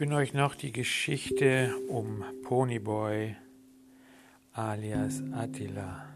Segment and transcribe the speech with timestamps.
[0.00, 3.36] bin euch noch die Geschichte um Ponyboy
[4.54, 6.06] alias Attila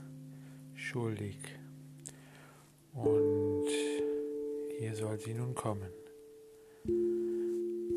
[0.72, 1.36] schuldig.
[2.94, 3.66] Und
[4.78, 5.90] hier soll sie nun kommen.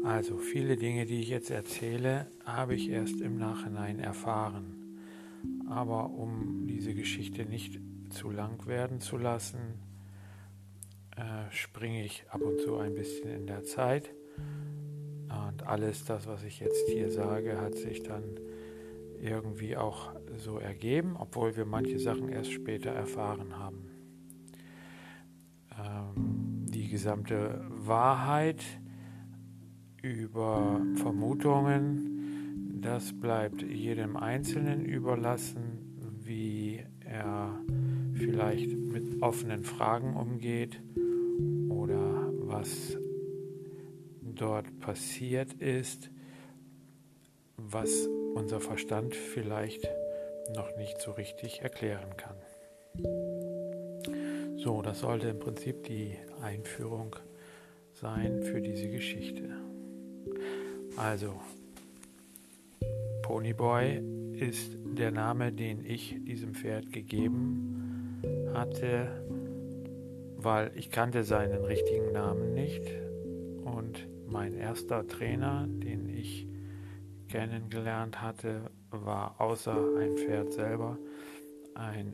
[0.03, 4.99] Also viele Dinge, die ich jetzt erzähle, habe ich erst im Nachhinein erfahren.
[5.69, 7.79] Aber um diese Geschichte nicht
[8.09, 9.79] zu lang werden zu lassen,
[11.15, 14.11] äh, springe ich ab und zu ein bisschen in der Zeit
[15.29, 18.23] und alles das, was ich jetzt hier sage, hat sich dann
[19.21, 23.87] irgendwie auch so ergeben, obwohl wir manche Sachen erst später erfahren haben.
[25.77, 28.63] Ähm, die gesamte Wahrheit
[30.01, 37.59] über Vermutungen, das bleibt jedem Einzelnen überlassen, wie er
[38.13, 40.81] vielleicht mit offenen Fragen umgeht
[41.69, 42.97] oder was
[44.37, 46.09] dort passiert ist,
[47.57, 49.89] was unser Verstand vielleicht
[50.55, 52.35] noch nicht so richtig erklären kann.
[54.57, 57.15] So, das sollte im Prinzip die Einführung
[57.93, 59.49] sein für diese Geschichte.
[60.95, 61.33] Also,
[63.23, 64.01] Ponyboy
[64.33, 68.21] ist der Name, den ich diesem Pferd gegeben
[68.53, 69.23] hatte,
[70.37, 72.83] weil ich kannte seinen richtigen Namen nicht
[73.65, 76.47] und mein erster Trainer, den ich
[77.27, 80.97] kennengelernt hatte, war außer ein Pferd selber
[81.77, 82.13] ein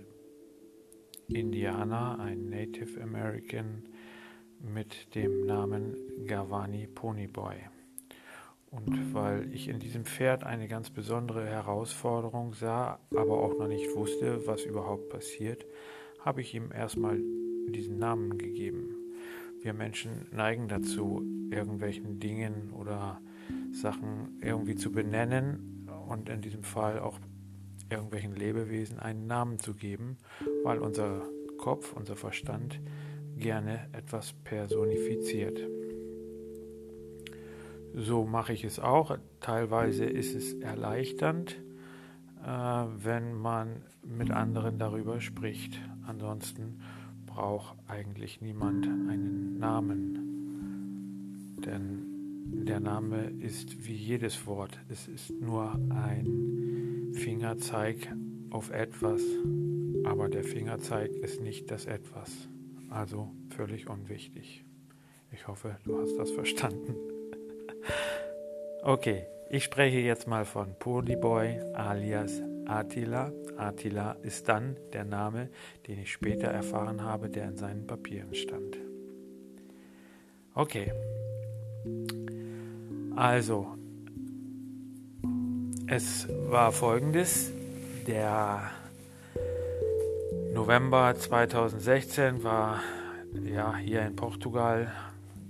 [1.27, 3.83] Indianer, ein Native American
[4.59, 7.55] mit dem Namen Gavani Ponyboy.
[8.71, 13.95] Und weil ich in diesem Pferd eine ganz besondere Herausforderung sah, aber auch noch nicht
[13.95, 15.65] wusste, was überhaupt passiert,
[16.21, 17.19] habe ich ihm erstmal
[17.69, 19.02] diesen Namen gegeben.
[19.63, 23.21] Wir Menschen neigen dazu, irgendwelchen Dingen oder
[23.71, 27.17] Sachen irgendwie zu benennen und in diesem Fall auch
[27.89, 30.17] irgendwelchen Lebewesen einen Namen zu geben,
[30.65, 31.21] weil unser
[31.57, 32.81] Kopf, unser Verstand
[33.37, 35.57] gerne etwas personifiziert.
[37.95, 39.17] So mache ich es auch.
[39.39, 41.57] Teilweise ist es erleichternd,
[42.45, 45.79] äh, wenn man mit anderen darüber spricht.
[46.05, 46.81] Ansonsten
[47.33, 54.77] braucht eigentlich niemand einen Namen, denn der Name ist wie jedes Wort.
[54.89, 58.15] Es ist nur ein Fingerzeig
[58.51, 59.23] auf etwas,
[60.03, 62.49] aber der Fingerzeig ist nicht das etwas,
[62.89, 64.63] also völlig unwichtig.
[65.31, 66.95] Ich hoffe, du hast das verstanden.
[68.83, 73.31] okay, ich spreche jetzt mal von Polyboy alias Attila.
[73.57, 75.49] Attila ist dann der Name,
[75.87, 78.77] den ich später erfahren habe, der in seinen Papieren stand.
[80.53, 80.91] Okay.
[83.15, 83.75] Also,
[85.87, 87.51] es war folgendes.
[88.07, 88.71] Der
[90.53, 92.81] November 2016 war
[93.43, 94.91] ja hier in Portugal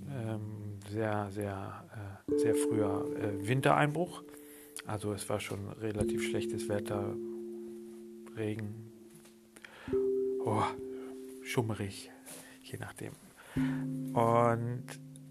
[0.09, 1.83] ähm, sehr, sehr,
[2.27, 4.23] äh, sehr früher äh, Wintereinbruch.
[4.85, 7.15] Also es war schon relativ schlechtes Wetter,
[8.35, 8.91] Regen,
[10.45, 10.63] oh,
[11.43, 12.11] schummerig,
[12.61, 13.13] je nachdem.
[14.13, 14.83] Und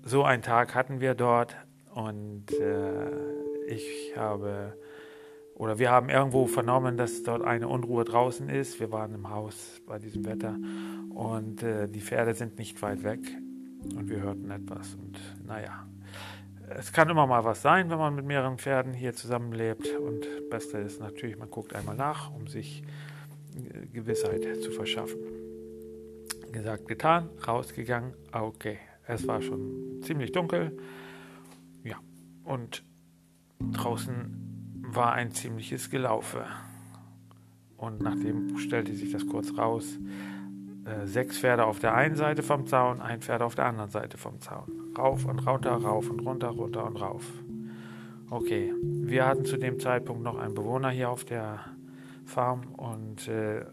[0.04, 1.56] so einen Tag hatten wir dort
[1.94, 3.10] und äh,
[3.66, 4.76] ich habe
[5.54, 8.80] oder wir haben irgendwo vernommen, dass dort eine Unruhe draußen ist.
[8.80, 10.56] Wir waren im Haus bei diesem Wetter
[11.10, 13.20] und äh, die Pferde sind nicht weit weg
[13.94, 15.86] und wir hörten etwas und naja,
[16.68, 19.86] es kann immer mal was sein, wenn man mit mehreren Pferden hier zusammenlebt.
[19.98, 22.82] Und Beste ist natürlich, man guckt einmal nach, um sich
[23.56, 25.18] äh, Gewissheit zu verschaffen.
[26.52, 28.78] Gesagt, getan, rausgegangen, okay.
[29.06, 30.76] Es war schon ziemlich dunkel.
[31.82, 31.96] Ja,
[32.44, 32.84] und
[33.58, 36.44] draußen war ein ziemliches Gelaufe.
[37.76, 39.98] Und nachdem stellte sich das kurz raus,
[40.84, 44.18] äh, sechs Pferde auf der einen Seite vom Zaun, ein Pferd auf der anderen Seite
[44.18, 44.81] vom Zaun.
[44.96, 47.24] Rauf und runter, rauf und runter, runter und rauf.
[48.30, 51.60] Okay, wir hatten zu dem Zeitpunkt noch einen Bewohner hier auf der
[52.24, 53.64] Farm und äh,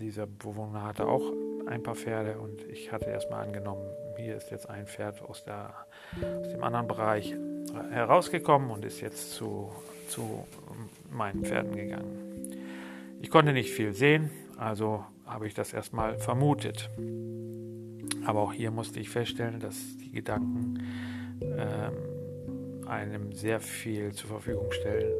[0.00, 1.32] dieser Bewohner hatte auch
[1.66, 3.82] ein paar Pferde und ich hatte erstmal angenommen,
[4.16, 5.74] hier ist jetzt ein Pferd aus, der,
[6.40, 7.34] aus dem anderen Bereich
[7.90, 9.72] herausgekommen und ist jetzt zu,
[10.08, 10.46] zu
[11.10, 12.56] meinen Pferden gegangen.
[13.20, 16.88] Ich konnte nicht viel sehen, also habe ich das erstmal vermutet.
[18.26, 20.82] Aber auch hier musste ich feststellen, dass die Gedanken
[21.42, 25.12] ähm, einem sehr viel zur Verfügung stellen,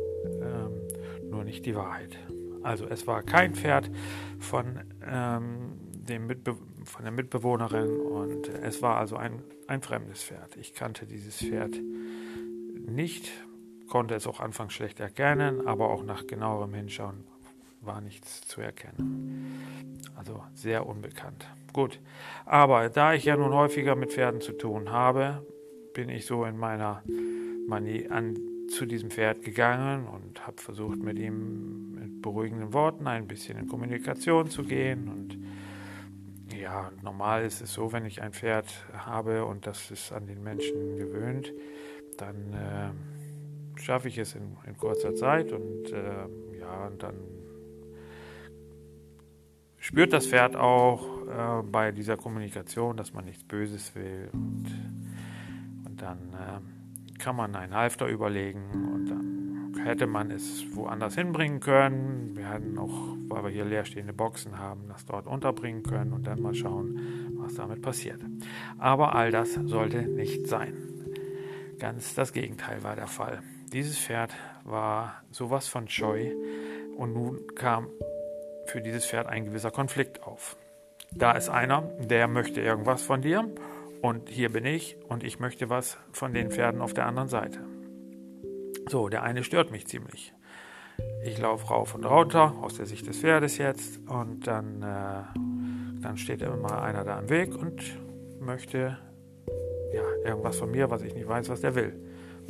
[0.43, 2.19] ähm, nur nicht die Wahrheit.
[2.63, 3.91] Also es war kein Pferd
[4.41, 10.57] von, ähm, dem Mitbe von der Mitbewohnerin und es war also ein, ein fremdes Pferd.
[10.57, 11.77] Ich kannte dieses Pferd
[12.89, 13.31] nicht,
[13.89, 17.25] konnte es auch anfangs schlecht erkennen, aber auch nach genauerem Hinschauen
[17.87, 20.03] war nichts zu erkennen.
[20.17, 21.47] Also sehr unbekannt.
[21.73, 22.01] Gut,
[22.45, 25.47] aber da ich ja nun häufiger mit Pferden zu tun habe,
[25.95, 27.03] bin ich so in meiner
[27.67, 28.37] Manie an,
[28.69, 33.69] zu diesem Pferd gegangen und habe versucht, mit ihm mit beruhigenden Worten ein bisschen in
[33.69, 35.09] Kommunikation zu gehen.
[35.09, 35.39] Und
[36.57, 40.43] ja, normal ist es so, wenn ich ein Pferd habe und das ist an den
[40.43, 41.53] Menschen gewöhnt,
[42.19, 47.15] dann äh, schaffe ich es in, in, kurzer Zeit und äh, ja, und dann
[49.87, 54.67] spürt das Pferd auch äh, bei dieser Kommunikation, dass man nichts Böses will und,
[55.87, 61.61] und dann äh, kann man einen Halfter überlegen und dann hätte man es woanders hinbringen
[61.61, 62.37] können.
[62.37, 66.43] Wir hätten auch, weil wir hier leerstehende Boxen haben, das dort unterbringen können und dann
[66.43, 68.21] mal schauen, was damit passiert.
[68.79, 70.75] Aber all das sollte nicht sein.
[71.79, 73.41] Ganz das Gegenteil war der Fall.
[73.73, 74.35] Dieses Pferd
[74.65, 76.33] war sowas von scheu
[76.97, 77.87] und nun kam
[78.71, 80.57] für dieses Pferd ein gewisser Konflikt auf.
[81.13, 83.49] Da ist einer, der möchte irgendwas von dir
[84.03, 87.61] und hier bin ich und ich möchte was von den Pferden auf der anderen Seite.
[88.89, 90.33] So, der eine stört mich ziemlich.
[91.25, 96.17] Ich laufe rauf und runter aus der Sicht des Pferdes jetzt und dann, äh, dann
[96.17, 97.83] steht immer einer da im Weg und
[98.41, 98.99] möchte
[99.93, 101.99] ja, irgendwas von mir, was ich nicht weiß, was der will.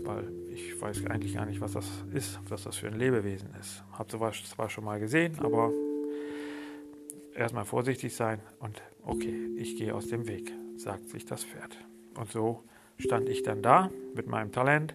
[0.04, 3.82] Weil ich weiß eigentlich gar nicht, was das ist, was das für ein Lebewesen ist.
[3.92, 5.72] Habe sowas zwar schon mal gesehen, aber
[7.36, 11.76] erstmal vorsichtig sein und okay, ich gehe aus dem Weg, sagt sich das Pferd.
[12.14, 12.64] Und so
[12.98, 14.94] stand ich dann da mit meinem Talent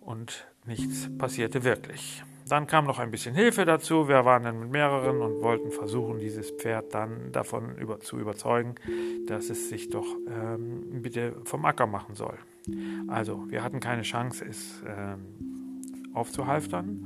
[0.00, 2.22] und nichts passierte wirklich.
[2.48, 4.06] Dann kam noch ein bisschen Hilfe dazu.
[4.06, 8.76] Wir waren dann mit mehreren und wollten versuchen, dieses Pferd dann davon über, zu überzeugen,
[9.26, 12.38] dass es sich doch ähm, bitte vom Acker machen soll.
[13.08, 15.24] Also, wir hatten keine Chance, es ähm,
[16.14, 17.04] aufzuhalftern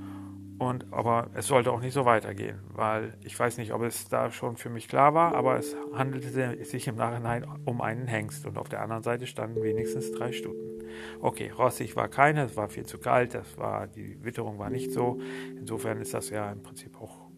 [0.60, 4.30] und, aber es sollte auch nicht so weitergehen, weil ich weiß nicht, ob es da
[4.30, 8.58] schon für mich klar war, aber es handelte sich im Nachhinein um einen Hengst und
[8.58, 10.84] auf der anderen Seite standen wenigstens drei Stuten.
[11.22, 14.92] Okay, rossig war keine, es war viel zu kalt, das war, die Witterung war nicht
[14.92, 15.18] so.
[15.56, 17.30] Insofern ist das ja im Prinzip auch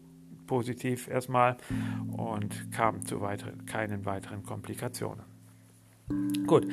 [0.45, 1.55] positiv erstmal
[2.17, 5.32] und kam zu weiteren, keinen weiteren Komplikationen.
[6.45, 6.67] Gut,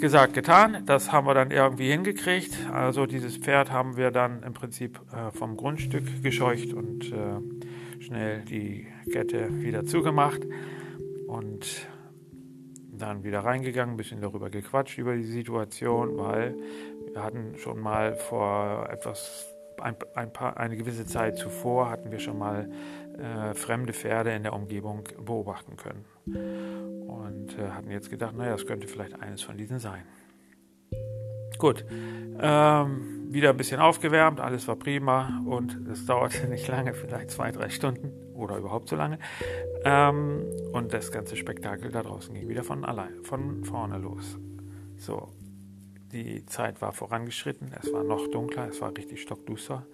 [0.00, 0.82] gesagt, getan.
[0.86, 2.56] Das haben wir dann irgendwie hingekriegt.
[2.72, 8.42] Also dieses Pferd haben wir dann im Prinzip äh, vom Grundstück gescheucht und äh, schnell
[8.44, 10.40] die Kette wieder zugemacht
[11.26, 11.88] und
[12.92, 16.54] dann wieder reingegangen, ein bisschen darüber gequatscht über die Situation, weil
[17.12, 22.18] wir hatten schon mal vor etwas ein, ein paar, eine gewisse Zeit zuvor hatten wir
[22.18, 22.70] schon mal
[23.18, 26.04] äh, fremde Pferde in der Umgebung beobachten können
[27.06, 30.02] und äh, hatten jetzt gedacht, naja, das könnte vielleicht eines von diesen sein.
[31.58, 31.84] Gut,
[32.40, 37.52] ähm, wieder ein bisschen aufgewärmt, alles war prima und es dauerte nicht lange, vielleicht zwei,
[37.52, 39.18] drei Stunden oder überhaupt so lange.
[39.84, 44.38] Ähm, und das ganze Spektakel da draußen ging wieder von allein, von vorne los.
[44.96, 45.28] So,
[46.12, 49.86] die Zeit war vorangeschritten, es war noch dunkler, es war richtig stockduster,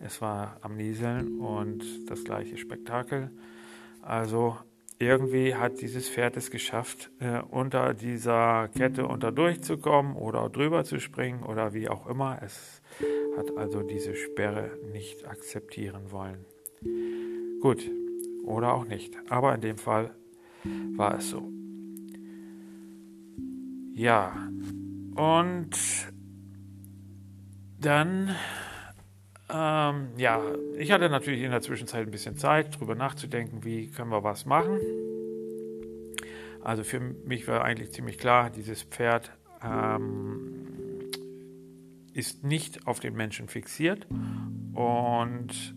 [0.00, 3.30] es war am Nieseln und das gleiche Spektakel.
[4.02, 4.56] Also
[4.98, 11.00] irgendwie hat dieses Pferd es geschafft, äh, unter dieser Kette unter durchzukommen oder drüber zu
[11.00, 12.38] springen oder wie auch immer.
[12.42, 12.80] Es
[13.36, 16.44] hat also diese Sperre nicht akzeptieren wollen.
[17.60, 17.90] Gut,
[18.44, 19.16] oder auch nicht.
[19.28, 20.14] Aber in dem Fall
[20.96, 21.42] war es so.
[23.94, 24.48] Ja,
[25.14, 25.70] und
[27.80, 28.34] dann
[29.50, 30.42] ähm, ja,
[30.78, 34.46] ich hatte natürlich in der Zwischenzeit ein bisschen Zeit, darüber nachzudenken, wie können wir was
[34.46, 34.80] machen.
[36.62, 39.30] Also für mich war eigentlich ziemlich klar, dieses Pferd
[39.62, 41.10] ähm,
[42.14, 44.06] ist nicht auf den Menschen fixiert
[44.72, 45.74] und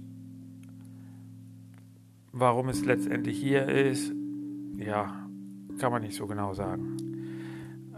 [2.31, 4.13] warum es letztendlich hier ist,
[4.77, 5.27] ja,
[5.79, 7.06] kann man nicht so genau sagen.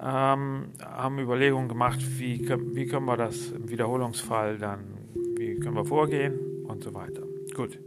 [0.01, 4.99] Ähm, haben Überlegungen gemacht, wie, wie können wir das im Wiederholungsfall dann
[5.39, 7.23] wie können wir vorgehen und so weiter.
[7.55, 7.79] Gut.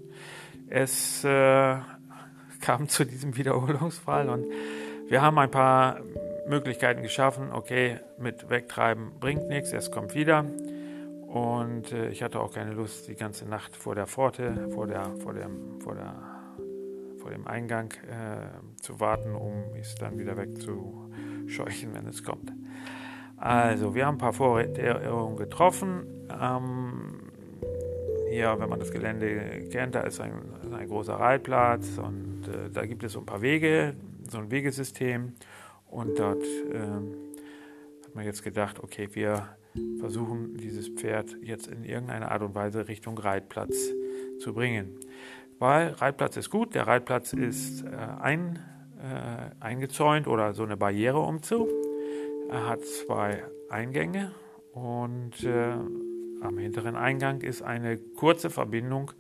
[0.69, 1.77] Es äh,
[2.61, 4.47] kam zu diesem Wiederholungsfall und
[5.09, 6.01] wir haben ein paar
[6.49, 7.53] Möglichkeiten geschaffen.
[7.53, 10.47] Okay, mit Wegtreiben bringt nichts, es kommt wieder.
[11.27, 15.05] Und äh, ich hatte auch keine Lust, die ganze Nacht vor der Pforte, vor, der,
[15.19, 16.15] vor, dem, vor, der,
[17.19, 20.37] vor dem Eingang äh, zu warten, um es dann wieder
[21.53, 22.53] wegzuscheuchen, wenn es kommt.
[23.37, 26.05] Also, wir haben ein paar Vorkehrungen getroffen.
[26.41, 27.31] Ähm,
[28.31, 30.33] hier, wenn man das Gelände kennt, da ist ein,
[30.73, 33.95] ein großer Reitplatz und äh, da gibt es so ein paar Wege,
[34.31, 35.35] so ein Wegesystem.
[35.91, 36.79] Und dort äh,
[38.05, 39.49] hat man jetzt gedacht, okay, wir
[39.99, 43.91] versuchen, dieses Pferd jetzt in irgendeiner Art und Weise Richtung Reitplatz
[44.39, 44.99] zu bringen.
[45.59, 47.89] Weil Reitplatz ist gut, der Reitplatz ist äh,
[48.21, 48.59] ein,
[49.03, 51.69] äh, eingezäunt oder so eine Barriere umzu.
[52.49, 54.33] Er hat zwei Eingänge
[54.73, 55.73] und äh,
[56.43, 59.13] am hinteren Eingang ist eine kurze Verbindung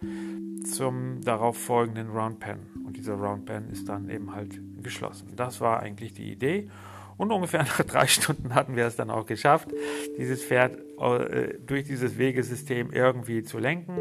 [0.64, 2.58] zum darauf folgenden Round Pen.
[2.84, 5.32] Und dieser Round Pen ist dann eben halt geschlossen.
[5.36, 6.68] Das war eigentlich die Idee.
[7.16, 9.68] Und ungefähr nach drei Stunden hatten wir es dann auch geschafft,
[10.18, 13.96] dieses Pferd äh, durch dieses Wegesystem irgendwie zu lenken,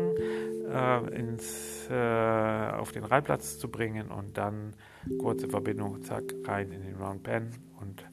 [0.71, 4.73] äh, ins, äh, auf den Reitplatz zu bringen und dann
[5.19, 7.49] kurze Verbindung, zack, rein in den Round Pen.
[7.79, 8.05] Und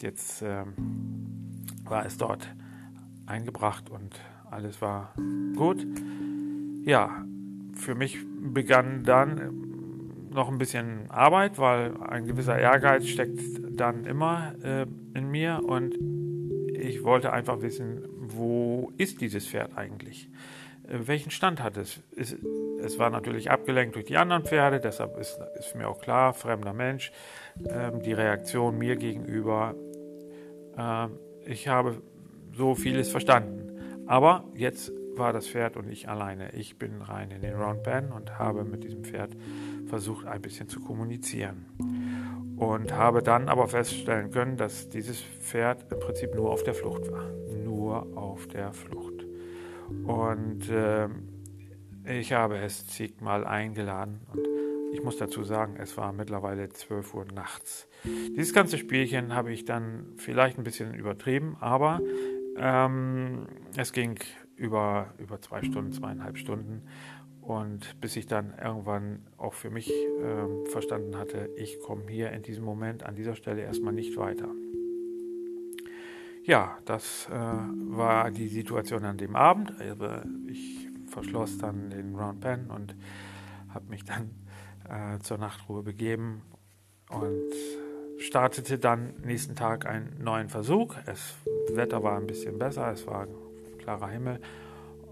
[0.00, 0.74] jetzt ähm,
[1.84, 2.48] war es dort
[3.26, 4.20] eingebracht und
[4.50, 5.14] alles war
[5.56, 5.86] gut.
[6.84, 7.24] Ja,
[7.74, 13.40] für mich begann dann noch ein bisschen Arbeit, weil ein gewisser Ehrgeiz steckt
[13.78, 15.94] dann immer äh, in mir und
[16.74, 20.28] ich wollte einfach wissen, wo ist dieses Pferd eigentlich?
[20.88, 22.00] Äh, welchen Stand hat es?
[22.16, 22.36] es?
[22.84, 22.98] Es?
[22.98, 27.12] war natürlich abgelenkt durch die anderen Pferde, deshalb ist, ist mir auch klar, fremder Mensch,
[27.64, 29.74] äh, die Reaktion mir gegenüber.
[30.76, 31.08] Äh,
[31.44, 32.02] ich habe
[32.54, 34.04] so vieles verstanden.
[34.06, 36.54] Aber jetzt war das Pferd und ich alleine.
[36.54, 39.36] Ich bin rein in den Round Pen und habe mit diesem Pferd
[39.86, 41.66] versucht, ein bisschen zu kommunizieren.
[42.56, 47.10] Und habe dann aber feststellen können, dass dieses Pferd im Prinzip nur auf der Flucht
[47.10, 47.24] war.
[47.64, 49.26] Nur auf der Flucht.
[50.04, 51.08] Und äh,
[52.06, 54.46] ich habe es zigmal eingeladen und
[54.92, 57.88] ich muss dazu sagen, es war mittlerweile 12 Uhr nachts.
[58.04, 62.00] Dieses ganze Spielchen habe ich dann vielleicht ein bisschen übertrieben, aber
[62.56, 64.18] ähm, es ging
[64.56, 66.82] über, über zwei Stunden, zweieinhalb Stunden.
[67.40, 72.42] Und bis ich dann irgendwann auch für mich äh, verstanden hatte, ich komme hier in
[72.42, 74.48] diesem Moment an dieser Stelle erstmal nicht weiter.
[76.44, 79.72] Ja, das äh, war die Situation an dem Abend.
[79.80, 80.06] Also
[80.46, 82.96] ich verschloss dann den Round Pen und
[83.68, 84.30] habe mich dann
[84.88, 86.42] äh, zur Nachtruhe begeben
[87.10, 87.52] und
[88.18, 90.96] startete dann nächsten Tag einen neuen Versuch.
[91.06, 91.36] Das
[91.72, 93.26] Wetter war ein bisschen besser, es war
[93.78, 94.40] klarer Himmel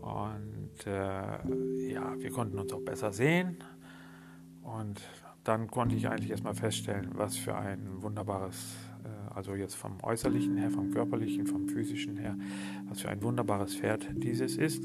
[0.00, 3.59] und äh, ja, wir konnten uns auch besser sehen.
[4.62, 5.00] Und
[5.45, 10.57] dann konnte ich eigentlich erstmal feststellen, was für ein wunderbares, äh, also jetzt vom äußerlichen
[10.57, 12.37] her, vom körperlichen, vom physischen her,
[12.88, 14.85] was für ein wunderbares Pferd dieses ist.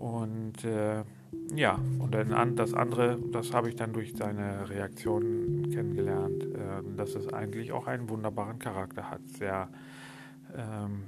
[0.00, 1.04] Und äh,
[1.54, 7.14] ja, und dann das andere, das habe ich dann durch seine Reaktionen kennengelernt, äh, dass
[7.14, 9.68] es eigentlich auch einen wunderbaren Charakter hat, sehr,
[10.56, 11.02] ähm,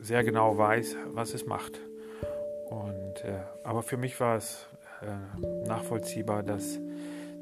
[0.00, 1.80] sehr genau weiß, was es macht.
[2.68, 4.68] Und, äh, aber für mich war es
[5.02, 6.78] äh, nachvollziehbar, dass,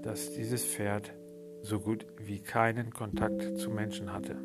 [0.03, 1.13] dass dieses Pferd
[1.63, 4.37] so gut wie keinen Kontakt zu Menschen hatte.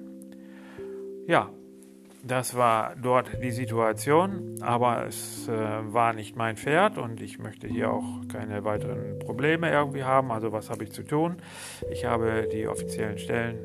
[1.25, 1.49] Ja,
[2.23, 7.67] das war dort die Situation, aber es äh, war nicht mein Pferd und ich möchte
[7.67, 10.31] hier auch keine weiteren Probleme irgendwie haben.
[10.31, 11.37] Also was habe ich zu tun?
[11.91, 13.57] Ich habe die offiziellen Stellen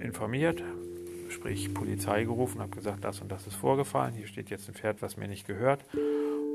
[0.00, 0.62] äh, informiert,
[1.28, 4.14] sprich Polizei gerufen, habe gesagt, das und das ist vorgefallen.
[4.14, 5.84] Hier steht jetzt ein Pferd, was mir nicht gehört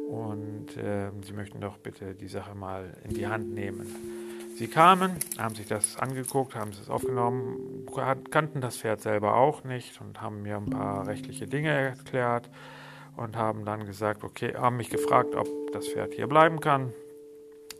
[0.09, 4.26] und äh, Sie möchten doch bitte die Sache mal in die Hand nehmen.
[4.57, 7.85] Sie kamen, haben sich das angeguckt, haben es aufgenommen,
[8.31, 12.49] kannten das Pferd selber auch nicht und haben mir ein paar rechtliche Dinge erklärt
[13.15, 16.91] und haben dann gesagt, okay, haben mich gefragt, ob das Pferd hier bleiben kann.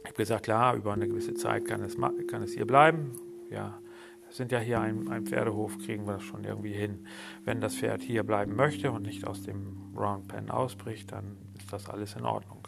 [0.04, 1.98] Ich habe gesagt, klar, über eine gewisse Zeit kann es,
[2.30, 3.14] kann es hier bleiben.
[3.50, 3.80] Ja,
[4.28, 7.08] wir sind ja hier ein, ein Pferdehof, kriegen wir das schon irgendwie hin.
[7.44, 11.74] Wenn das Pferd hier bleiben möchte und nicht aus dem Round Pen ausbricht, dann ist
[11.74, 12.68] das alles in Ordnung.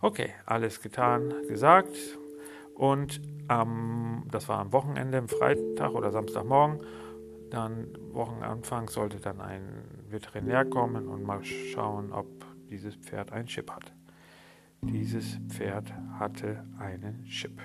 [0.00, 2.17] Okay, alles getan, gesagt.
[2.78, 6.80] Und ähm, das war am Wochenende, am Freitag oder Samstagmorgen.
[7.50, 12.26] Dann Wochenanfang sollte dann ein Veterinär kommen und mal schauen, ob
[12.70, 13.92] dieses Pferd einen Chip hat.
[14.82, 17.60] Dieses Pferd hatte einen Chip.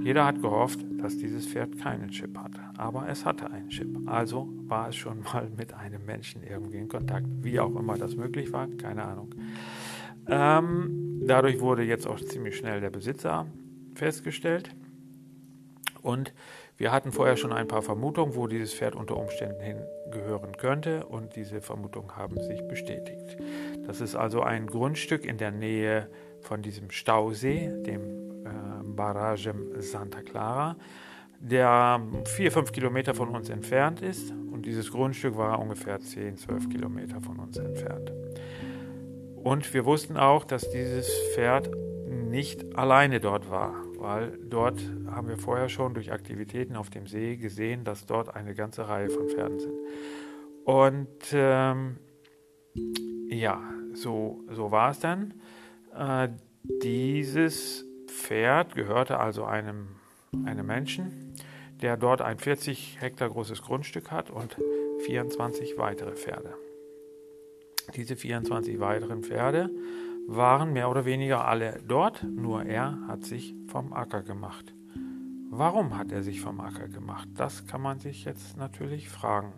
[0.00, 3.94] Jeder hat gehofft, dass dieses Pferd keinen Chip hatte, aber es hatte einen Chip.
[4.06, 8.16] Also war es schon mal mit einem Menschen irgendwie in Kontakt, wie auch immer das
[8.16, 9.34] möglich war, keine Ahnung.
[10.26, 13.46] Ähm, dadurch wurde jetzt auch ziemlich schnell der Besitzer
[13.94, 14.70] festgestellt.
[16.02, 16.32] Und
[16.76, 21.06] wir hatten vorher schon ein paar Vermutungen, wo dieses Pferd unter Umständen hingehören könnte.
[21.06, 23.36] Und diese Vermutungen haben sich bestätigt.
[23.86, 26.08] Das ist also ein Grundstück in der Nähe
[26.40, 28.48] von diesem Stausee, dem äh,
[28.84, 30.76] Barrage Santa Clara,
[31.38, 34.30] der vier, fünf Kilometer von uns entfernt ist.
[34.30, 38.12] Und dieses Grundstück war ungefähr 10, 12 Kilometer von uns entfernt.
[39.44, 41.70] Und wir wussten auch, dass dieses Pferd
[42.08, 47.36] nicht alleine dort war, weil dort haben wir vorher schon durch Aktivitäten auf dem See
[47.36, 49.74] gesehen, dass dort eine ganze Reihe von Pferden sind.
[50.64, 51.98] Und ähm,
[53.28, 55.34] ja, so, so war es dann.
[55.94, 56.28] Äh,
[56.82, 59.88] dieses Pferd gehörte also einem,
[60.46, 61.34] einem Menschen,
[61.82, 64.56] der dort ein 40 Hektar großes Grundstück hat und
[65.04, 66.54] 24 weitere Pferde.
[67.94, 69.70] Diese 24 weiteren Pferde
[70.26, 74.72] waren mehr oder weniger alle dort, nur er hat sich vom Acker gemacht.
[75.50, 77.28] Warum hat er sich vom Acker gemacht?
[77.36, 79.52] Das kann man sich jetzt natürlich fragen.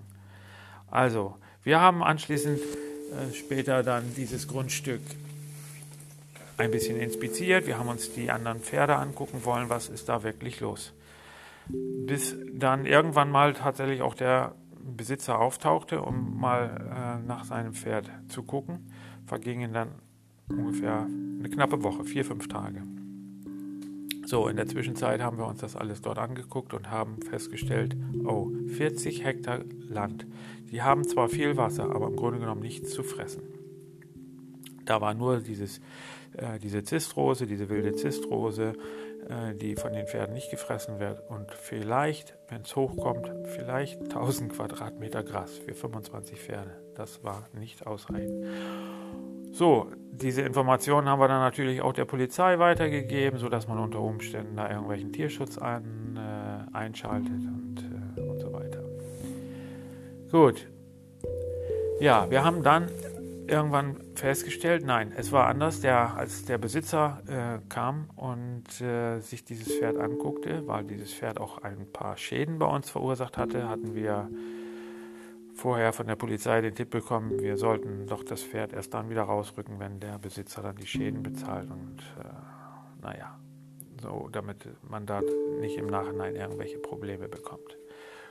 [0.90, 5.00] Also, wir haben anschließend äh, später dann dieses Grundstück
[6.59, 7.66] ein bisschen inspiziert.
[7.66, 10.92] Wir haben uns die anderen Pferde angucken wollen, was ist da wirklich los.
[11.68, 14.54] Bis dann irgendwann mal tatsächlich auch der
[14.97, 18.90] Besitzer auftauchte, um mal äh, nach seinem Pferd zu gucken,
[19.26, 19.88] vergingen dann
[20.49, 21.07] ungefähr
[21.38, 22.83] eine knappe Woche, vier, fünf Tage.
[24.26, 28.50] So, in der Zwischenzeit haben wir uns das alles dort angeguckt und haben festgestellt, oh,
[28.66, 30.26] 40 Hektar Land.
[30.73, 33.43] Die haben zwar viel Wasser, aber im Grunde genommen nichts zu fressen.
[34.85, 35.81] Da war nur dieses,
[36.33, 38.73] äh, diese Zistrose, diese wilde Zistrose,
[39.54, 45.25] die von den Pferden nicht gefressen wird und vielleicht, wenn es hochkommt, vielleicht 1000 Quadratmeter
[45.25, 46.71] Gras für 25 Pferde.
[46.95, 48.47] Das war nicht ausreichend.
[49.52, 54.56] So, diese Informationen haben wir dann natürlich auch der Polizei weitergegeben, sodass man unter Umständen
[54.56, 57.76] da irgendwelchen Tierschutz ein, äh, einschaltet und,
[58.16, 58.83] äh, und so weiter.
[60.30, 60.68] Gut.
[62.00, 62.90] Ja, wir haben dann
[63.48, 65.80] irgendwann festgestellt, nein, es war anders.
[65.80, 71.40] Der, als der Besitzer äh, kam und äh, sich dieses Pferd anguckte, weil dieses Pferd
[71.40, 74.28] auch ein paar Schäden bei uns verursacht hatte, hatten wir
[75.54, 79.22] vorher von der Polizei den Tipp bekommen, wir sollten doch das Pferd erst dann wieder
[79.22, 81.70] rausrücken, wenn der Besitzer dann die Schäden bezahlt.
[81.70, 83.38] Und äh, naja,
[84.02, 85.22] so damit man da
[85.60, 87.78] nicht im Nachhinein irgendwelche Probleme bekommt.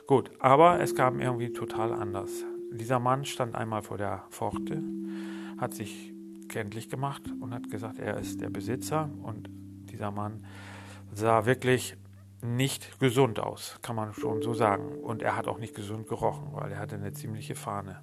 [0.08, 2.46] Gut, aber es kam irgendwie total anders.
[2.78, 4.84] Dieser Mann stand einmal vor der Pforte,
[5.58, 6.14] hat sich
[6.50, 9.50] kenntlich gemacht und hat gesagt, er ist der Besitzer und
[9.90, 10.46] dieser Mann
[11.14, 11.96] sah wirklich
[12.42, 15.00] nicht gesund aus, kann man schon so sagen.
[15.02, 18.02] Und er hat auch nicht gesund gerochen, weil er hatte eine ziemliche Fahne.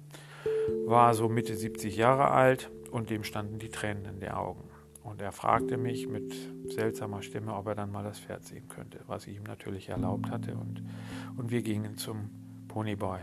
[0.85, 4.63] War so Mitte 70 Jahre alt und dem standen die Tränen in den Augen.
[5.03, 6.33] Und er fragte mich mit
[6.65, 10.31] seltsamer Stimme, ob er dann mal das Pferd sehen könnte, was ich ihm natürlich erlaubt
[10.31, 10.55] hatte.
[10.55, 10.83] Und,
[11.37, 12.29] und wir gingen zum
[12.69, 13.19] Ponyboy.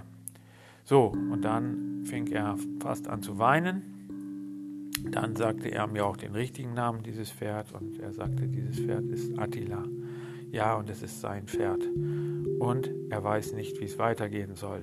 [0.91, 4.91] So, und dann fing er fast an zu weinen.
[5.09, 9.07] Dann sagte er mir auch den richtigen Namen dieses Pferd und er sagte, dieses Pferd
[9.07, 9.85] ist Attila.
[10.51, 11.87] Ja, und es ist sein Pferd.
[12.59, 14.83] Und er weiß nicht, wie es weitergehen soll.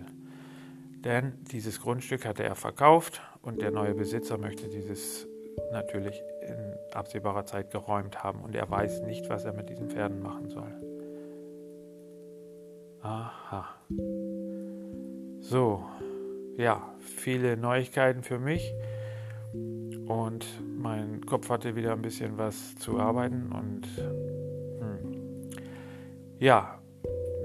[1.04, 5.28] Denn dieses Grundstück hatte er verkauft und der neue Besitzer möchte dieses
[5.74, 10.22] natürlich in absehbarer Zeit geräumt haben und er weiß nicht, was er mit diesen Pferden
[10.22, 10.74] machen soll.
[13.02, 13.68] Aha.
[15.50, 15.82] So,
[16.58, 18.74] ja, viele Neuigkeiten für mich
[20.06, 20.46] und
[20.78, 23.88] mein Kopf hatte wieder ein bisschen was zu arbeiten und
[26.38, 26.80] ja,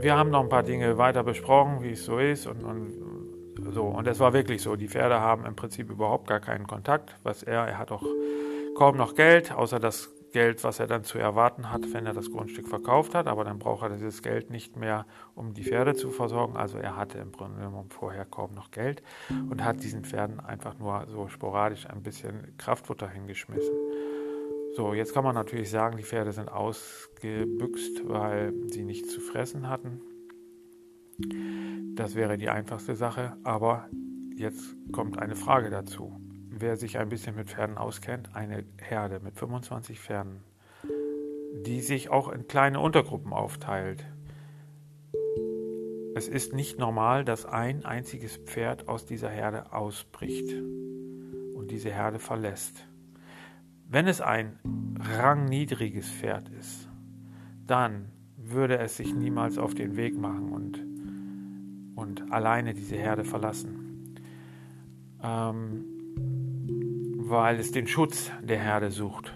[0.01, 3.85] wir haben noch ein paar Dinge weiter besprochen, wie es so ist und, und so.
[3.85, 4.75] Und es war wirklich so.
[4.75, 7.17] Die Pferde haben im Prinzip überhaupt gar keinen Kontakt.
[7.23, 8.05] Was er, er hat auch
[8.77, 12.31] kaum noch Geld, außer das Geld, was er dann zu erwarten hat, wenn er das
[12.31, 13.27] Grundstück verkauft hat.
[13.27, 16.57] Aber dann braucht er dieses Geld nicht mehr, um die Pferde zu versorgen.
[16.57, 19.03] Also er hatte im genommen vorher kaum noch Geld
[19.51, 23.75] und hat diesen Pferden einfach nur so sporadisch ein bisschen Kraftfutter hingeschmissen.
[24.75, 29.68] So, jetzt kann man natürlich sagen, die Pferde sind ausgebüxt, weil sie nichts zu fressen
[29.68, 30.01] hatten.
[31.95, 33.88] Das wäre die einfachste Sache, aber
[34.35, 36.18] jetzt kommt eine Frage dazu.
[36.62, 40.44] Wer sich ein bisschen mit Pferden auskennt, eine Herde mit 25 Pferden,
[41.66, 44.07] die sich auch in kleine Untergruppen aufteilt.
[46.14, 52.20] Es ist nicht normal, dass ein einziges Pferd aus dieser Herde ausbricht und diese Herde
[52.20, 52.87] verlässt.
[53.88, 54.57] Wenn es ein
[55.18, 56.88] rangniedriges Pferd ist,
[57.66, 64.14] dann würde es sich niemals auf den Weg machen und, und alleine diese Herde verlassen,
[65.25, 65.91] ähm,
[67.33, 69.35] weil es den Schutz der Herde sucht.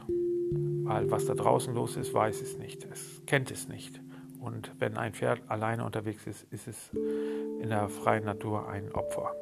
[0.84, 4.00] Weil was da draußen los ist, weiß es nicht, es kennt es nicht.
[4.38, 9.34] Und wenn ein Pferd alleine unterwegs ist, ist es in der freien Natur ein Opfer.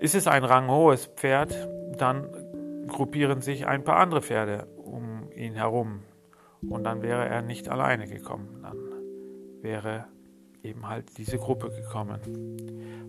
[0.00, 2.26] Ist es ein ranghohes Pferd, dann
[2.88, 6.02] gruppieren sich ein paar andere Pferde um ihn herum.
[6.68, 8.58] Und dann wäre er nicht alleine gekommen.
[8.62, 8.76] Dann
[9.62, 10.06] wäre
[10.62, 12.20] eben halt diese Gruppe gekommen.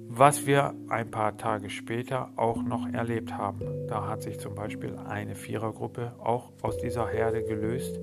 [0.07, 3.87] Was wir ein paar Tage später auch noch erlebt haben.
[3.87, 7.99] Da hat sich zum Beispiel eine Vierergruppe auch aus dieser Herde gelöst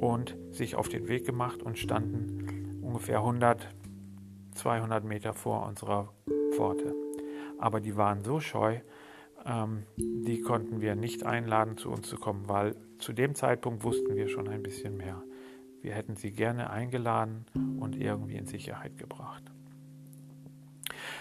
[0.00, 3.68] und sich auf den Weg gemacht und standen ungefähr 100,
[4.54, 6.12] 200 Meter vor unserer
[6.54, 6.94] Pforte.
[7.58, 8.78] aber die waren so scheu,
[9.44, 14.14] ähm, die konnten wir nicht einladen, zu uns zu kommen, weil zu dem Zeitpunkt wussten
[14.16, 15.22] wir schon ein bisschen mehr.
[15.82, 17.46] Wir hätten sie gerne eingeladen
[17.78, 19.42] und irgendwie in Sicherheit gebracht.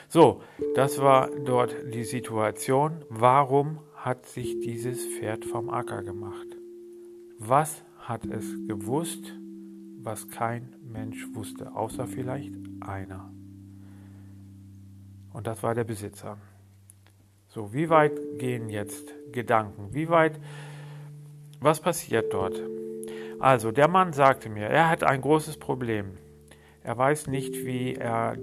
[0.09, 0.41] So,
[0.75, 3.03] das war dort die Situation.
[3.09, 6.47] Warum hat sich dieses Pferd vom Acker gemacht?
[7.39, 9.33] Was hat es gewusst,
[10.01, 13.31] was kein Mensch wusste, außer vielleicht einer?
[15.33, 16.37] Und das war der Besitzer.
[17.47, 19.93] So, wie weit gehen jetzt Gedanken?
[19.93, 20.39] Wie weit,
[21.59, 22.59] was passiert dort?
[23.39, 26.17] Also, der Mann sagte mir, er hat ein großes Problem.
[26.81, 28.35] Er weiß nicht, wie er,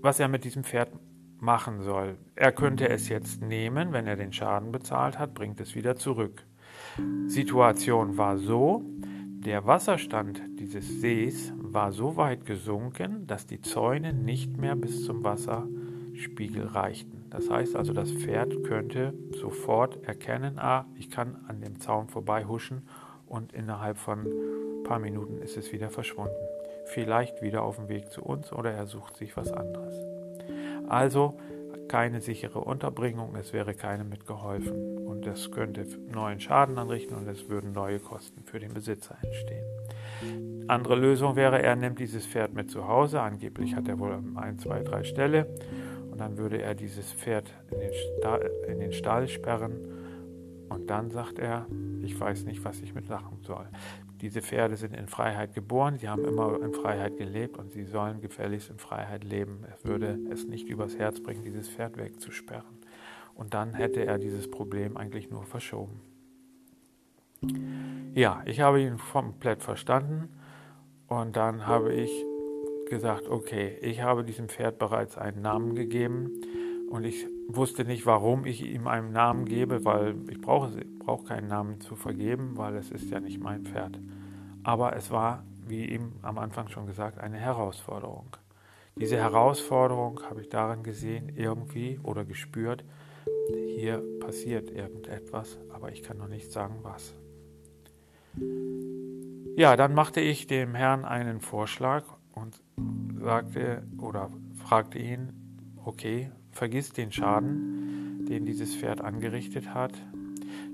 [0.00, 0.90] was er mit diesem Pferd
[1.38, 2.16] machen soll.
[2.34, 6.44] Er könnte es jetzt nehmen, wenn er den Schaden bezahlt hat, bringt es wieder zurück.
[7.26, 8.82] Situation war so,
[9.46, 15.22] der Wasserstand dieses Sees war so weit gesunken, dass die Zäune nicht mehr bis zum
[15.22, 17.26] Wasserspiegel reichten.
[17.30, 22.44] Das heißt also, das Pferd könnte sofort erkennen, ah, ich kann an dem Zaun vorbei
[22.46, 22.82] huschen
[23.26, 26.34] und innerhalb von ein paar Minuten ist es wieder verschwunden.
[26.86, 29.94] Vielleicht wieder auf dem Weg zu uns oder er sucht sich was anderes.
[30.88, 31.36] Also
[31.88, 37.48] keine sichere Unterbringung, es wäre keinem mitgeholfen und es könnte neuen Schaden anrichten und es
[37.48, 39.64] würden neue Kosten für den Besitzer entstehen.
[40.68, 44.58] Andere Lösung wäre, er nimmt dieses Pferd mit zu Hause, angeblich hat er wohl ein,
[44.58, 45.46] zwei, drei Ställe
[46.10, 49.95] und dann würde er dieses Pferd in den, Stall, in den Stall sperren
[50.68, 51.66] und dann sagt er,
[52.02, 53.66] ich weiß nicht, was ich mit machen soll.
[54.20, 58.20] Diese Pferde sind in Freiheit geboren, sie haben immer in Freiheit gelebt und sie sollen
[58.20, 59.64] gefälligst in Freiheit leben.
[59.74, 62.80] Es würde es nicht übers Herz bringen, dieses Pferd wegzusperren.
[63.34, 66.00] Und dann hätte er dieses Problem eigentlich nur verschoben.
[68.14, 70.30] Ja, ich habe ihn komplett verstanden
[71.06, 72.10] und dann habe ich
[72.88, 76.30] gesagt, okay, ich habe diesem Pferd bereits einen Namen gegeben
[76.90, 81.48] und ich wusste nicht, warum ich ihm einen Namen gebe, weil ich brauche, brauche keinen
[81.48, 83.98] Namen zu vergeben, weil es ist ja nicht mein Pferd.
[84.62, 88.36] Aber es war, wie eben am Anfang schon gesagt, eine Herausforderung.
[88.96, 92.84] Diese Herausforderung habe ich darin gesehen, irgendwie oder gespürt,
[93.76, 97.14] hier passiert irgendetwas, aber ich kann noch nicht sagen, was.
[99.56, 102.62] Ja, dann machte ich dem Herrn einen Vorschlag und
[103.20, 105.32] sagte oder fragte ihn,
[105.84, 109.92] okay, vergiss den Schaden, den dieses Pferd angerichtet hat.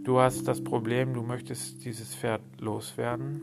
[0.04, 3.42] Du hast das Problem, du möchtest dieses Pferd loswerden.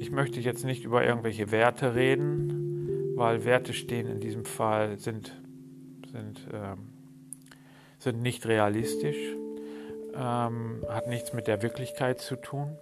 [0.00, 5.40] Ich möchte jetzt nicht über irgendwelche Werte reden, weil Werte stehen in diesem Fall sind,
[6.10, 6.78] sind, ähm,
[7.98, 9.36] sind nicht realistisch,
[10.14, 12.76] ähm, hat nichts mit der Wirklichkeit zu tun.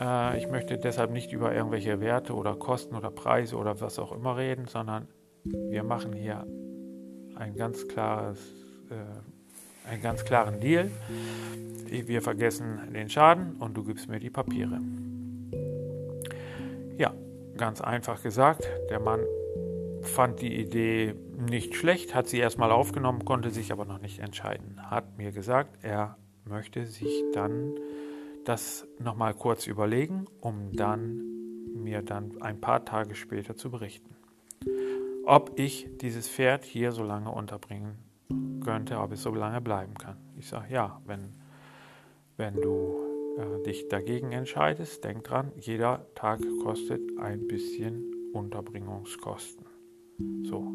[0.00, 4.12] Äh, ich möchte deshalb nicht über irgendwelche Werte oder Kosten oder Preise oder was auch
[4.12, 5.08] immer reden, sondern
[5.44, 6.46] wir machen hier
[7.36, 8.38] ein ganz klares,
[8.90, 10.90] äh, einen ganz klaren Deal.
[11.86, 14.80] Wir vergessen den Schaden und du gibst mir die Papiere.
[16.98, 17.12] Ja,
[17.56, 19.20] ganz einfach gesagt, der Mann
[20.02, 21.14] fand die Idee
[21.48, 24.90] nicht schlecht, hat sie erstmal aufgenommen, konnte sich aber noch nicht entscheiden.
[24.90, 27.74] Hat mir gesagt, er möchte sich dann
[28.44, 31.22] das nochmal kurz überlegen, um dann
[31.74, 34.14] mir dann ein paar Tage später zu berichten
[35.26, 37.98] ob ich dieses Pferd hier so lange unterbringen
[38.62, 40.16] könnte, ob es so lange bleiben kann.
[40.36, 41.32] Ich sage ja, wenn,
[42.36, 42.96] wenn du
[43.38, 49.66] äh, dich dagegen entscheidest, denk dran, jeder Tag kostet ein bisschen Unterbringungskosten.
[50.44, 50.72] So.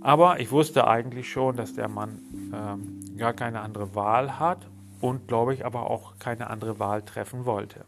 [0.00, 4.68] Aber ich wusste eigentlich schon, dass der Mann ähm, gar keine andere Wahl hat
[5.00, 7.84] und glaube ich aber auch keine andere Wahl treffen wollte.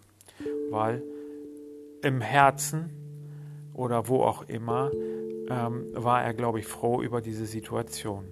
[0.71, 1.03] Weil
[2.03, 2.91] im Herzen
[3.75, 4.91] oder wo auch immer
[5.51, 8.25] ähm, war er, glaube ich, froh über diese Situation.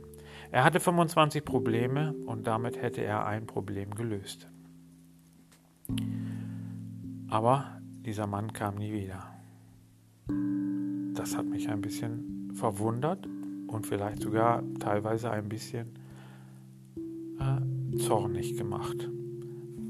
[0.51, 4.49] Er hatte 25 Probleme und damit hätte er ein Problem gelöst.
[7.29, 9.35] Aber dieser Mann kam nie wieder.
[11.15, 13.27] Das hat mich ein bisschen verwundert
[13.67, 15.89] und vielleicht sogar teilweise ein bisschen
[17.39, 19.11] äh, zornig gemacht.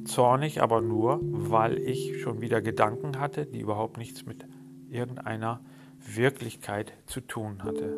[0.05, 4.47] Zornig aber nur, weil ich schon wieder Gedanken hatte, die überhaupt nichts mit
[4.89, 5.61] irgendeiner
[6.05, 7.97] Wirklichkeit zu tun hatte.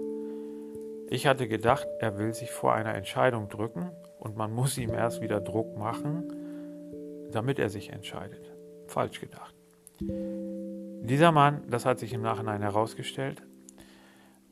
[1.08, 5.20] Ich hatte gedacht, er will sich vor einer Entscheidung drücken und man muss ihm erst
[5.20, 6.24] wieder Druck machen,
[7.32, 8.52] damit er sich entscheidet.
[8.86, 9.54] Falsch gedacht.
[10.00, 13.42] Dieser Mann, das hat sich im Nachhinein herausgestellt,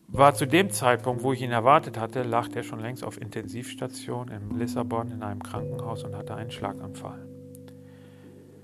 [0.08, 4.28] war zu dem Zeitpunkt, wo ich ihn erwartet hatte, lag er schon längst auf Intensivstation
[4.28, 7.28] in Lissabon in einem Krankenhaus und hatte einen Schlaganfall.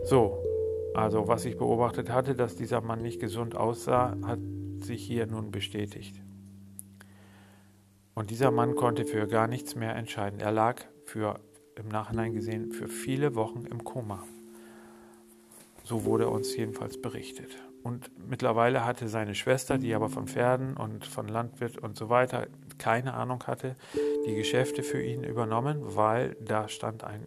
[0.03, 0.42] So,
[0.94, 4.38] also was ich beobachtet hatte, dass dieser Mann nicht gesund aussah, hat
[4.85, 6.20] sich hier nun bestätigt.
[8.14, 10.40] Und dieser Mann konnte für gar nichts mehr entscheiden.
[10.40, 11.40] Er lag für,
[11.77, 14.23] im Nachhinein gesehen, für viele Wochen im Koma.
[15.83, 17.57] So wurde uns jedenfalls berichtet.
[17.83, 22.47] Und mittlerweile hatte seine Schwester, die aber von Pferden und von Landwirt und so weiter
[22.79, 23.77] keine Ahnung hatte,
[24.27, 27.27] die Geschäfte für ihn übernommen, weil da stand ein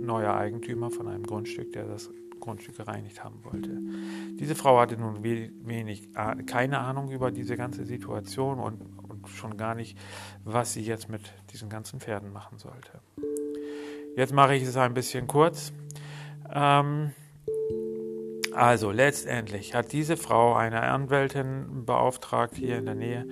[0.00, 2.10] neuer Eigentümer von einem Grundstück, der das
[2.48, 3.78] Grundstück gereinigt haben wollte.
[4.40, 6.08] Diese Frau hatte nun wenig,
[6.46, 9.98] keine Ahnung über diese ganze Situation und, und schon gar nicht,
[10.44, 11.20] was sie jetzt mit
[11.52, 13.02] diesen ganzen Pferden machen sollte.
[14.16, 15.72] Jetzt mache ich es ein bisschen kurz.
[16.50, 17.12] Ähm,
[18.54, 23.28] also letztendlich hat diese Frau eine Anwältin beauftragt hier in der Nähe,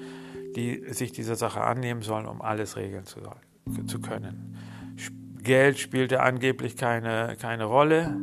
[0.54, 3.20] die sich dieser Sache annehmen soll, um alles regeln zu,
[3.86, 4.58] zu können.
[5.42, 8.14] Geld spielte angeblich keine, keine Rolle.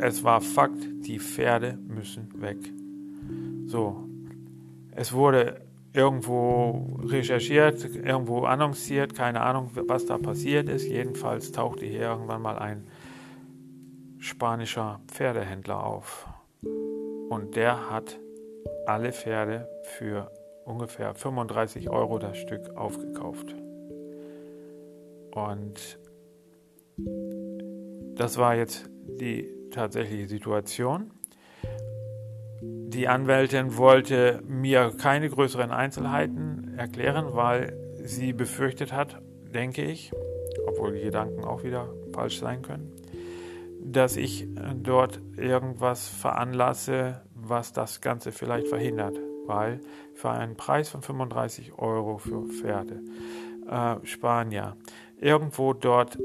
[0.00, 2.58] Es war Fakt, die Pferde müssen weg.
[3.66, 4.08] So,
[4.92, 5.60] es wurde
[5.92, 10.86] irgendwo recherchiert, irgendwo annonciert, keine Ahnung, was da passiert ist.
[10.88, 12.86] Jedenfalls tauchte hier irgendwann mal ein
[14.18, 16.28] spanischer Pferdehändler auf.
[16.62, 18.20] Und der hat
[18.86, 20.30] alle Pferde für
[20.64, 23.54] ungefähr 35 Euro das Stück aufgekauft.
[25.32, 25.98] Und
[28.14, 28.88] das war jetzt
[29.20, 31.12] die tatsächliche Situation.
[32.60, 39.20] Die Anwältin wollte mir keine größeren Einzelheiten erklären, weil sie befürchtet hat,
[39.54, 40.12] denke ich,
[40.66, 42.92] obwohl die Gedanken auch wieder falsch sein können,
[43.80, 44.48] dass ich
[44.82, 49.80] dort irgendwas veranlasse, was das Ganze vielleicht verhindert, weil
[50.14, 53.00] für einen Preis von 35 Euro für Pferde
[53.70, 54.76] äh, Spanier
[55.20, 56.18] irgendwo dort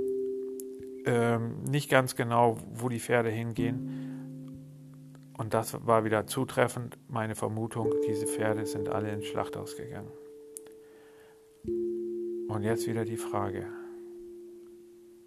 [1.06, 4.12] ähm, nicht ganz genau, wo die Pferde hingehen.
[5.38, 10.12] Und das war wieder zutreffend, meine Vermutung, diese Pferde sind alle ins Schlachthaus gegangen.
[12.48, 13.66] Und jetzt wieder die Frage,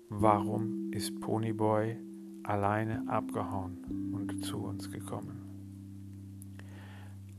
[0.08, 1.96] warum ist Ponyboy
[2.44, 5.45] alleine abgehauen und zu uns gekommen.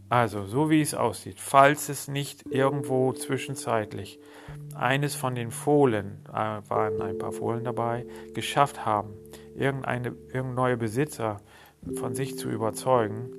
[0.10, 4.20] Also, so wie es aussieht, falls es nicht irgendwo zwischenzeitlich
[4.74, 9.14] eines von den Fohlen, äh, waren ein paar Fohlen dabei, geschafft haben,
[9.56, 11.38] irgendeine, irgendein neuer Besitzer
[11.96, 13.32] von sich zu überzeugen,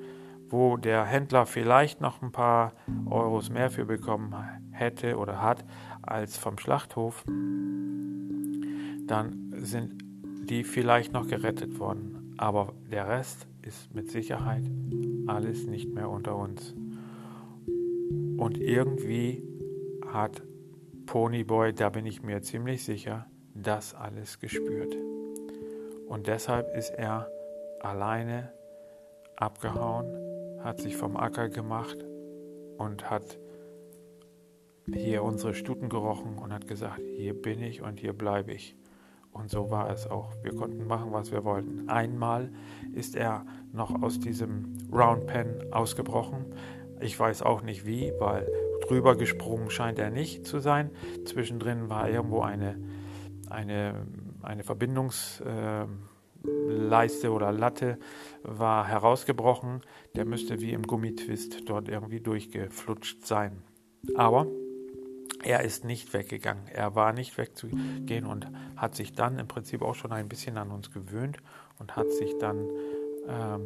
[0.51, 2.73] wo der Händler vielleicht noch ein paar
[3.09, 4.35] Euros mehr für bekommen
[4.73, 5.65] hätte oder hat
[6.03, 7.25] als vom Schlachthof,
[9.07, 10.03] dann sind
[10.49, 12.28] die vielleicht noch gerettet wurden.
[12.39, 14.63] Aber der Rest ist mit Sicherheit
[15.27, 16.75] alles nicht mehr unter uns.
[18.39, 19.43] Und irgendwie
[20.07, 20.43] hat
[21.07, 24.97] Ponyboy, da bin ich mir ziemlich sicher, das alles gespürt.
[26.07, 27.29] Und deshalb ist er
[27.81, 28.53] alleine
[29.37, 30.07] abgehauen,
[30.63, 31.99] hat sich vom Acker gemacht
[32.79, 33.39] und hat
[34.87, 38.77] hier unsere Stuten gerochen und hat gesagt, hier bin ich und hier bleibe ich.
[39.33, 40.33] Und so war es auch.
[40.43, 41.89] Wir konnten machen, was wir wollten.
[41.89, 42.51] Einmal
[42.93, 46.47] ist er noch aus diesem Round Pen ausgebrochen.
[47.01, 48.51] Ich weiß auch nicht wie, weil
[48.87, 50.91] drüber gesprungen scheint er nicht zu sein.
[51.25, 52.77] Zwischendrin war irgendwo eine,
[53.49, 54.07] eine,
[54.43, 57.99] eine Verbindungsleiste äh, oder Latte
[58.43, 59.83] war herausgebrochen.
[60.17, 63.63] Der müsste wie im Gummitwist dort irgendwie durchgeflutscht sein.
[64.17, 64.47] Aber
[65.49, 66.69] er ist nicht weggegangen.
[66.69, 70.71] Er war nicht wegzugehen und hat sich dann im Prinzip auch schon ein bisschen an
[70.71, 71.39] uns gewöhnt
[71.79, 72.69] und hat sich dann
[73.27, 73.63] ähm,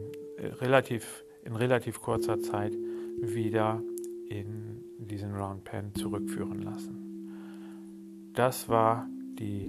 [0.60, 2.72] relativ, in relativ kurzer Zeit
[3.20, 3.82] wieder
[4.28, 8.30] in diesen Round Pen zurückführen lassen.
[8.32, 9.08] Das war
[9.40, 9.68] die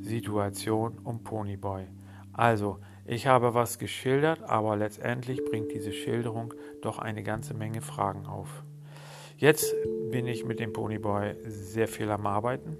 [0.00, 1.86] Situation um Ponyboy.
[2.32, 8.26] Also, ich habe was geschildert, aber letztendlich bringt diese Schilderung doch eine ganze Menge Fragen
[8.26, 8.64] auf.
[9.36, 9.74] Jetzt
[10.14, 12.78] bin ich mit dem Ponyboy sehr viel am Arbeiten.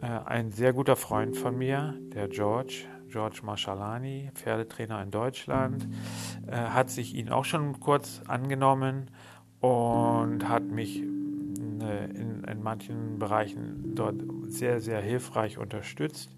[0.00, 5.88] Äh, ein sehr guter Freund von mir, der George, George Marschalani, Pferdetrainer in Deutschland,
[6.46, 9.10] äh, hat sich ihn auch schon kurz angenommen
[9.58, 16.36] und hat mich äh, in, in manchen Bereichen dort sehr, sehr hilfreich unterstützt.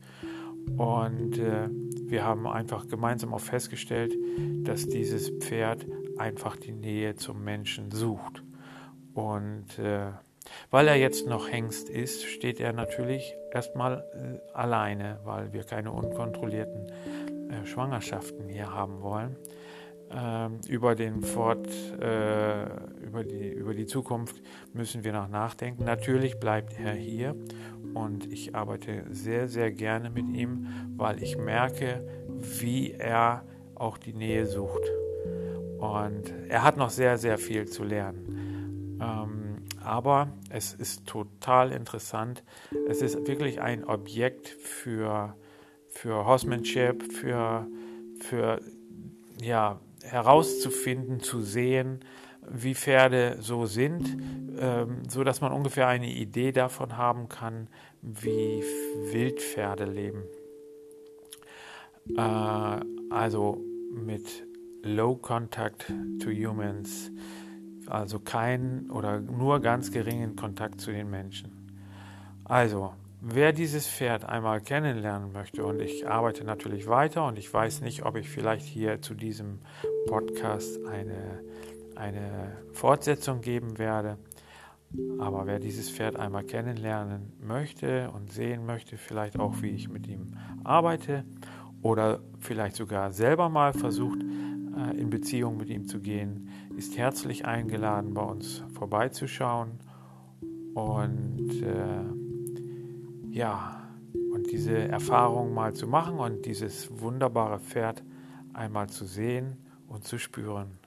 [0.78, 4.16] Und wir haben einfach gemeinsam auch festgestellt,
[4.64, 8.42] dass dieses Pferd einfach die Nähe zum Menschen sucht.
[9.16, 10.12] Und äh,
[10.70, 15.90] weil er jetzt noch Hengst ist, steht er natürlich erstmal äh, alleine, weil wir keine
[15.90, 16.86] unkontrollierten
[17.50, 19.36] äh, Schwangerschaften hier haben wollen.
[20.10, 21.66] Ähm, über den Fort,
[21.98, 22.64] äh,
[23.02, 24.36] über, die, über die Zukunft
[24.74, 25.84] müssen wir noch nachdenken.
[25.84, 27.34] Natürlich bleibt er hier
[27.94, 32.06] und ich arbeite sehr, sehr gerne mit ihm, weil ich merke,
[32.60, 34.82] wie er auch die Nähe sucht.
[35.78, 38.45] Und er hat noch sehr, sehr viel zu lernen.
[39.00, 42.42] Ähm, aber es ist total interessant.
[42.88, 45.36] Es ist wirklich ein Objekt für,
[45.88, 47.66] für Horsemanship, für,
[48.20, 48.60] für
[49.40, 52.00] ja, herauszufinden, zu sehen,
[52.48, 54.16] wie Pferde so sind,
[54.58, 57.68] ähm, so man ungefähr eine Idee davon haben kann,
[58.02, 58.62] wie
[59.12, 60.22] Wildpferde leben.
[62.16, 62.80] Äh,
[63.10, 63.60] also
[63.92, 64.46] mit
[64.82, 67.10] Low Contact to Humans,
[67.88, 71.50] also kein oder nur ganz geringen Kontakt zu den Menschen.
[72.44, 77.80] Also, wer dieses Pferd einmal kennenlernen möchte, und ich arbeite natürlich weiter und ich weiß
[77.80, 79.58] nicht, ob ich vielleicht hier zu diesem
[80.06, 81.40] Podcast eine,
[81.96, 84.18] eine Fortsetzung geben werde,
[85.18, 90.06] aber wer dieses Pferd einmal kennenlernen möchte und sehen möchte, vielleicht auch, wie ich mit
[90.06, 91.24] ihm arbeite
[91.82, 97.46] oder vielleicht sogar selber mal versucht, äh, in Beziehung mit ihm zu gehen, ist herzlich
[97.46, 99.78] eingeladen, bei uns vorbeizuschauen
[100.74, 103.82] und äh, ja,
[104.32, 108.04] und diese Erfahrung mal zu machen und dieses wunderbare Pferd
[108.52, 109.56] einmal zu sehen
[109.88, 110.78] und zu spüren.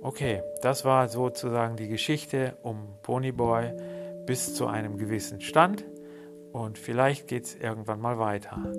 [0.00, 3.72] Okay, das war sozusagen die Geschichte um Ponyboy
[4.26, 5.84] bis zu einem gewissen Stand
[6.52, 8.72] und vielleicht geht es irgendwann mal weiter.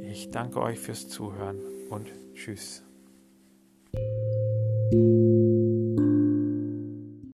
[0.00, 1.58] Ich danke euch fürs Zuhören
[1.90, 2.84] und tschüss.
[4.90, 5.59] Thank you.